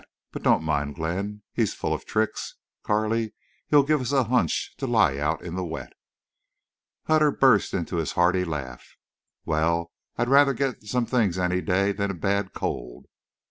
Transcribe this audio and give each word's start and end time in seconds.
But 0.31 0.41
don't 0.41 0.63
mind 0.63 0.95
Glenn. 0.95 1.43
He's 1.53 1.75
full 1.75 1.93
of 1.93 2.05
tricks, 2.05 2.55
Carley. 2.81 3.35
He'd 3.67 3.85
give 3.85 4.01
us 4.01 4.11
a 4.11 4.23
hunch 4.23 4.73
to 4.77 4.87
lie 4.87 5.17
out 5.19 5.43
in 5.43 5.53
the 5.53 5.63
wet." 5.63 5.93
Hutter 7.03 7.29
burst 7.29 7.71
into 7.75 7.97
his 7.97 8.13
hearty 8.13 8.43
laugh. 8.43 8.97
"Wal, 9.45 9.91
I'd 10.17 10.27
rather 10.27 10.55
get 10.55 10.81
some 10.81 11.05
things 11.05 11.37
any 11.37 11.61
day 11.61 11.91
than 11.91 12.09
a 12.09 12.15
bad 12.15 12.51
cold." 12.51 13.05